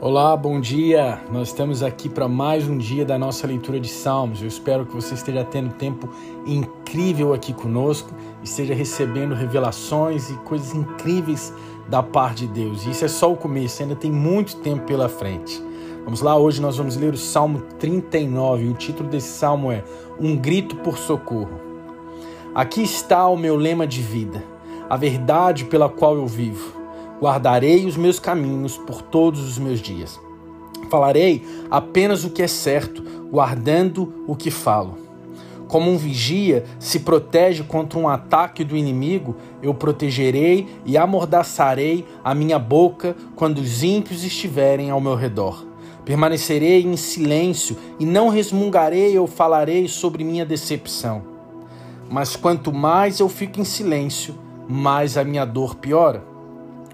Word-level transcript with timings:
Olá, 0.00 0.36
bom 0.36 0.60
dia. 0.60 1.20
Nós 1.28 1.48
estamos 1.48 1.82
aqui 1.82 2.08
para 2.08 2.28
mais 2.28 2.68
um 2.68 2.78
dia 2.78 3.04
da 3.04 3.18
nossa 3.18 3.48
leitura 3.48 3.80
de 3.80 3.88
Salmos. 3.88 4.40
Eu 4.40 4.46
espero 4.46 4.86
que 4.86 4.94
você 4.94 5.14
esteja 5.14 5.42
tendo 5.42 5.74
tempo 5.74 6.08
incrível 6.46 7.34
aqui 7.34 7.52
conosco, 7.52 8.14
esteja 8.40 8.74
recebendo 8.74 9.34
revelações 9.34 10.30
e 10.30 10.34
coisas 10.34 10.72
incríveis 10.72 11.52
da 11.88 12.00
parte 12.00 12.46
de 12.46 12.62
Deus. 12.62 12.86
E 12.86 12.90
isso 12.90 13.04
é 13.04 13.08
só 13.08 13.32
o 13.32 13.36
começo, 13.36 13.82
ainda 13.82 13.96
tem 13.96 14.08
muito 14.08 14.58
tempo 14.58 14.86
pela 14.86 15.08
frente. 15.08 15.60
Vamos 16.04 16.20
lá, 16.20 16.36
hoje 16.36 16.62
nós 16.62 16.76
vamos 16.76 16.96
ler 16.96 17.12
o 17.12 17.18
Salmo 17.18 17.62
39. 17.80 18.68
O 18.68 18.74
título 18.74 19.08
desse 19.08 19.36
salmo 19.36 19.72
é 19.72 19.82
Um 20.20 20.36
Grito 20.36 20.76
por 20.76 20.96
Socorro. 20.96 21.60
Aqui 22.54 22.84
está 22.84 23.26
o 23.26 23.36
meu 23.36 23.56
lema 23.56 23.84
de 23.84 24.00
vida, 24.00 24.44
a 24.88 24.96
verdade 24.96 25.64
pela 25.64 25.88
qual 25.88 26.14
eu 26.14 26.26
vivo 26.28 26.77
guardarei 27.20 27.86
os 27.86 27.96
meus 27.96 28.18
caminhos 28.18 28.76
por 28.76 29.02
todos 29.02 29.40
os 29.40 29.58
meus 29.58 29.80
dias. 29.80 30.18
Falarei 30.90 31.44
apenas 31.70 32.24
o 32.24 32.30
que 32.30 32.42
é 32.42 32.48
certo, 32.48 33.02
guardando 33.30 34.24
o 34.26 34.34
que 34.34 34.50
falo. 34.50 35.08
Como 35.68 35.90
um 35.90 35.98
vigia 35.98 36.64
se 36.78 37.00
protege 37.00 37.62
contra 37.62 37.98
um 37.98 38.08
ataque 38.08 38.64
do 38.64 38.74
inimigo, 38.74 39.36
eu 39.62 39.74
protegerei 39.74 40.66
e 40.86 40.96
amordaçarei 40.96 42.06
a 42.24 42.34
minha 42.34 42.58
boca 42.58 43.14
quando 43.36 43.58
os 43.58 43.82
ímpios 43.82 44.24
estiverem 44.24 44.90
ao 44.90 45.00
meu 45.00 45.14
redor. 45.14 45.66
Permanecerei 46.06 46.82
em 46.82 46.96
silêncio 46.96 47.76
e 48.00 48.06
não 48.06 48.30
resmungarei 48.30 49.18
ou 49.18 49.26
falarei 49.26 49.86
sobre 49.88 50.24
minha 50.24 50.46
decepção. 50.46 51.22
Mas 52.10 52.34
quanto 52.34 52.72
mais 52.72 53.20
eu 53.20 53.28
fico 53.28 53.60
em 53.60 53.64
silêncio, 53.64 54.34
mais 54.66 55.18
a 55.18 55.24
minha 55.24 55.44
dor 55.44 55.74
piora. 55.74 56.24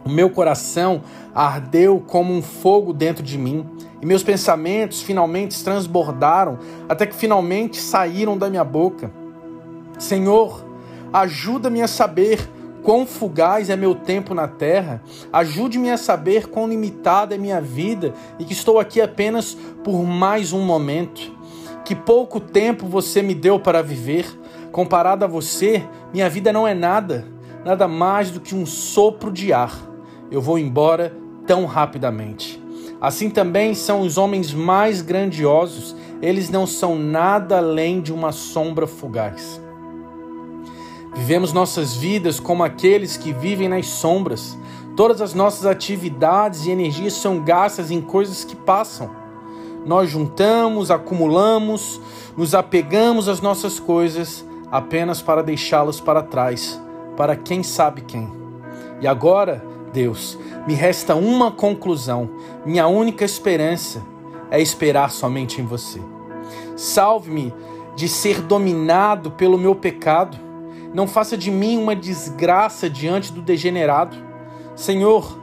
O 0.04 0.10
meu 0.10 0.28
coração 0.28 1.00
ardeu 1.34 2.02
como 2.06 2.32
um 2.34 2.42
fogo 2.42 2.92
dentro 2.92 3.22
de 3.22 3.38
mim, 3.38 3.66
e 4.02 4.06
meus 4.06 4.22
pensamentos 4.22 5.00
finalmente 5.00 5.64
transbordaram, 5.64 6.58
até 6.86 7.06
que 7.06 7.14
finalmente 7.16 7.80
saíram 7.80 8.36
da 8.36 8.50
minha 8.50 8.62
boca. 8.62 9.10
Senhor, 9.98 10.62
ajuda-me 11.10 11.80
a 11.80 11.88
saber 11.88 12.46
quão 12.82 13.06
fugaz 13.06 13.70
é 13.70 13.76
meu 13.76 13.94
tempo 13.94 14.34
na 14.34 14.46
terra, 14.46 15.02
ajude-me 15.32 15.90
a 15.90 15.96
saber 15.96 16.48
quão 16.48 16.68
limitada 16.68 17.34
é 17.34 17.38
minha 17.38 17.62
vida 17.62 18.12
e 18.38 18.44
que 18.44 18.52
estou 18.52 18.78
aqui 18.78 19.00
apenas 19.00 19.56
por 19.82 20.04
mais 20.04 20.52
um 20.52 20.62
momento. 20.62 21.32
Que 21.82 21.94
pouco 21.94 22.38
tempo 22.38 22.86
você 22.86 23.22
me 23.22 23.34
deu 23.34 23.58
para 23.58 23.82
viver. 23.82 24.26
Comparado 24.70 25.24
a 25.24 25.28
você, 25.28 25.82
minha 26.12 26.28
vida 26.28 26.52
não 26.52 26.68
é 26.68 26.74
nada, 26.74 27.26
nada 27.64 27.88
mais 27.88 28.30
do 28.30 28.40
que 28.40 28.54
um 28.54 28.66
sopro 28.66 29.32
de 29.32 29.52
ar 29.52 29.93
eu 30.34 30.40
vou 30.40 30.58
embora 30.58 31.16
tão 31.46 31.64
rapidamente. 31.64 32.60
Assim 33.00 33.30
também 33.30 33.72
são 33.72 34.00
os 34.00 34.18
homens 34.18 34.52
mais 34.52 35.00
grandiosos, 35.00 35.94
eles 36.20 36.50
não 36.50 36.66
são 36.66 36.98
nada 36.98 37.58
além 37.58 38.00
de 38.00 38.12
uma 38.12 38.32
sombra 38.32 38.84
fugaz. 38.84 39.60
Vivemos 41.14 41.52
nossas 41.52 41.94
vidas 41.94 42.40
como 42.40 42.64
aqueles 42.64 43.16
que 43.16 43.32
vivem 43.32 43.68
nas 43.68 43.86
sombras. 43.86 44.58
Todas 44.96 45.20
as 45.20 45.34
nossas 45.34 45.66
atividades 45.66 46.66
e 46.66 46.70
energias 46.70 47.12
são 47.12 47.44
gastas 47.44 47.92
em 47.92 48.00
coisas 48.00 48.42
que 48.42 48.56
passam. 48.56 49.10
Nós 49.86 50.10
juntamos, 50.10 50.90
acumulamos, 50.90 52.00
nos 52.36 52.56
apegamos 52.56 53.28
às 53.28 53.40
nossas 53.40 53.78
coisas 53.78 54.44
apenas 54.68 55.22
para 55.22 55.44
deixá-las 55.44 56.00
para 56.00 56.22
trás, 56.22 56.80
para 57.16 57.36
quem 57.36 57.62
sabe 57.62 58.00
quem. 58.00 58.28
E 59.00 59.06
agora, 59.06 59.73
Deus, 59.94 60.36
me 60.66 60.74
resta 60.74 61.14
uma 61.14 61.52
conclusão. 61.52 62.28
Minha 62.66 62.88
única 62.88 63.24
esperança 63.24 64.02
é 64.50 64.60
esperar 64.60 65.12
somente 65.12 65.60
em 65.60 65.64
você. 65.64 66.00
Salve-me 66.76 67.54
de 67.94 68.08
ser 68.08 68.42
dominado 68.42 69.30
pelo 69.30 69.56
meu 69.56 69.76
pecado. 69.76 70.36
Não 70.92 71.06
faça 71.06 71.36
de 71.36 71.48
mim 71.48 71.78
uma 71.78 71.94
desgraça 71.94 72.90
diante 72.90 73.32
do 73.32 73.40
degenerado. 73.40 74.16
Senhor, 74.74 75.38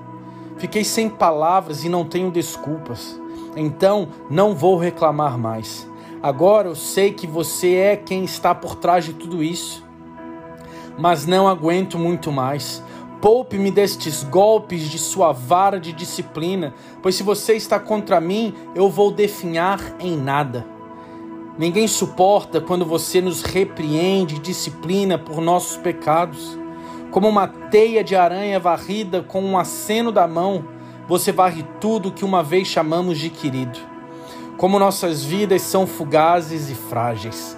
fiquei 0.57 0.83
sem 0.83 1.09
palavras 1.09 1.85
e 1.85 1.89
não 1.89 2.03
tenho 2.03 2.29
desculpas. 2.29 3.17
Então 3.55 4.09
não 4.29 4.53
vou 4.53 4.77
reclamar 4.77 5.37
mais. 5.37 5.87
Agora 6.21 6.67
eu 6.67 6.75
sei 6.75 7.13
que 7.13 7.25
você 7.25 7.75
é 7.75 7.95
quem 7.95 8.25
está 8.25 8.53
por 8.53 8.75
trás 8.75 9.05
de 9.05 9.13
tudo 9.13 9.41
isso. 9.41 9.83
Mas 10.97 11.25
não 11.25 11.47
aguento 11.47 11.97
muito 11.97 12.33
mais. 12.33 12.83
Poupe-me 13.21 13.69
destes 13.69 14.23
golpes 14.23 14.89
de 14.89 14.97
sua 14.97 15.31
vara 15.31 15.79
de 15.79 15.93
disciplina, 15.93 16.73
pois 17.03 17.13
se 17.13 17.21
você 17.21 17.53
está 17.53 17.79
contra 17.79 18.19
mim, 18.19 18.51
eu 18.73 18.89
vou 18.89 19.11
definhar 19.11 19.79
em 19.99 20.17
nada. 20.17 20.65
Ninguém 21.55 21.87
suporta 21.87 22.59
quando 22.59 22.83
você 22.83 23.21
nos 23.21 23.43
repreende 23.43 24.37
e 24.37 24.39
disciplina 24.39 25.19
por 25.19 25.39
nossos 25.39 25.77
pecados. 25.77 26.57
Como 27.11 27.29
uma 27.29 27.47
teia 27.47 28.03
de 28.03 28.15
aranha 28.15 28.59
varrida 28.59 29.21
com 29.21 29.43
um 29.43 29.55
aceno 29.55 30.11
da 30.11 30.27
mão, 30.27 30.65
você 31.07 31.31
varre 31.31 31.63
tudo 31.79 32.11
que 32.11 32.25
uma 32.25 32.41
vez 32.41 32.67
chamamos 32.67 33.19
de 33.19 33.29
querido. 33.29 33.77
Como 34.57 34.79
nossas 34.79 35.23
vidas 35.23 35.61
são 35.61 35.85
fugazes 35.85 36.71
e 36.71 36.73
frágeis. 36.73 37.55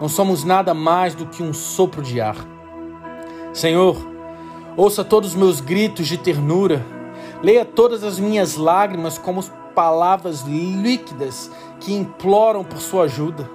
Não 0.00 0.08
somos 0.08 0.42
nada 0.42 0.74
mais 0.74 1.14
do 1.14 1.26
que 1.26 1.40
um 1.40 1.52
sopro 1.52 2.02
de 2.02 2.20
ar. 2.20 2.36
Senhor, 3.52 4.13
Ouça 4.76 5.04
todos 5.04 5.30
os 5.30 5.36
meus 5.36 5.60
gritos 5.60 6.08
de 6.08 6.18
ternura. 6.18 6.84
Leia 7.40 7.64
todas 7.64 8.02
as 8.02 8.18
minhas 8.18 8.56
lágrimas 8.56 9.16
como 9.16 9.40
palavras 9.72 10.42
líquidas 10.42 11.48
que 11.78 11.94
imploram 11.94 12.64
por 12.64 12.78
sua 12.78 13.04
ajuda. 13.04 13.48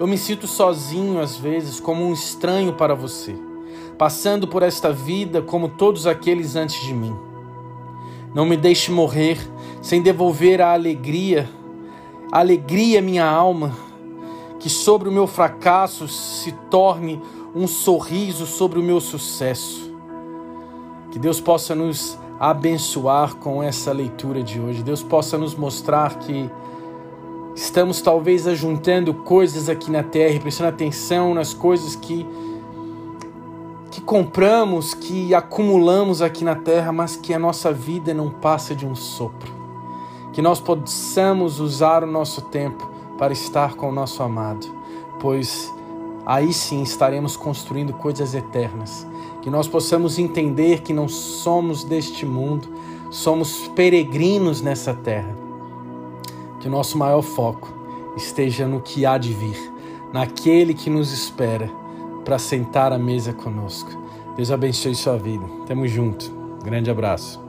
Eu 0.00 0.06
me 0.08 0.18
sinto 0.18 0.48
sozinho 0.48 1.20
às 1.20 1.36
vezes, 1.36 1.78
como 1.78 2.04
um 2.04 2.12
estranho 2.12 2.72
para 2.72 2.94
você, 2.94 3.36
passando 3.96 4.48
por 4.48 4.64
esta 4.64 4.92
vida 4.92 5.40
como 5.40 5.68
todos 5.68 6.08
aqueles 6.08 6.56
antes 6.56 6.80
de 6.80 6.92
mim. 6.92 7.14
Não 8.34 8.44
me 8.44 8.56
deixe 8.56 8.90
morrer 8.90 9.38
sem 9.80 10.02
devolver 10.02 10.60
a 10.60 10.72
alegria, 10.72 11.48
a 12.32 12.40
alegria 12.40 13.00
minha 13.00 13.24
alma, 13.24 13.76
que 14.58 14.68
sobre 14.68 15.08
o 15.08 15.12
meu 15.12 15.28
fracasso 15.28 16.08
se 16.08 16.50
torne 16.68 17.22
um 17.54 17.68
sorriso 17.68 18.44
sobre 18.44 18.80
o 18.80 18.82
meu 18.82 19.00
sucesso. 19.00 19.93
Que 21.14 21.20
Deus 21.20 21.40
possa 21.40 21.76
nos 21.76 22.18
abençoar 22.40 23.36
com 23.36 23.62
essa 23.62 23.92
leitura 23.92 24.42
de 24.42 24.60
hoje. 24.60 24.82
Deus 24.82 25.00
possa 25.00 25.38
nos 25.38 25.54
mostrar 25.54 26.18
que 26.18 26.50
estamos 27.54 28.02
talvez 28.02 28.48
ajuntando 28.48 29.14
coisas 29.14 29.68
aqui 29.68 29.92
na 29.92 30.02
terra, 30.02 30.40
prestando 30.40 30.70
atenção 30.70 31.32
nas 31.32 31.54
coisas 31.54 31.94
que 31.94 32.26
que 33.92 34.00
compramos, 34.00 34.92
que 34.92 35.32
acumulamos 35.32 36.20
aqui 36.20 36.42
na 36.42 36.56
terra, 36.56 36.90
mas 36.90 37.14
que 37.14 37.32
a 37.32 37.38
nossa 37.38 37.72
vida 37.72 38.12
não 38.12 38.28
passa 38.28 38.74
de 38.74 38.84
um 38.84 38.96
sopro. 38.96 39.52
Que 40.32 40.42
nós 40.42 40.58
possamos 40.58 41.60
usar 41.60 42.02
o 42.02 42.08
nosso 42.08 42.42
tempo 42.42 42.90
para 43.16 43.32
estar 43.32 43.76
com 43.76 43.88
o 43.88 43.92
nosso 43.92 44.20
amado, 44.20 44.66
pois 45.20 45.72
aí 46.26 46.52
sim 46.52 46.82
estaremos 46.82 47.36
construindo 47.36 47.92
coisas 47.92 48.34
eternas 48.34 49.06
que 49.44 49.50
nós 49.50 49.68
possamos 49.68 50.18
entender 50.18 50.80
que 50.80 50.94
não 50.94 51.06
somos 51.06 51.84
deste 51.84 52.24
mundo, 52.24 52.66
somos 53.10 53.68
peregrinos 53.76 54.62
nessa 54.62 54.94
terra. 54.94 55.36
Que 56.58 56.66
o 56.66 56.70
nosso 56.70 56.96
maior 56.96 57.20
foco 57.20 57.68
esteja 58.16 58.66
no 58.66 58.80
que 58.80 59.04
há 59.04 59.18
de 59.18 59.34
vir, 59.34 59.70
naquele 60.14 60.72
que 60.72 60.88
nos 60.88 61.12
espera 61.12 61.70
para 62.24 62.38
sentar 62.38 62.90
à 62.90 62.98
mesa 62.98 63.34
conosco. 63.34 63.90
Deus 64.34 64.50
abençoe 64.50 64.94
sua 64.94 65.18
vida. 65.18 65.44
Tamo 65.66 65.86
junto. 65.86 66.32
Grande 66.64 66.90
abraço. 66.90 67.43